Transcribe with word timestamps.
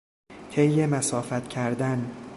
طی 0.51 0.85
مسافت 0.85 1.47
کردن 1.49 2.11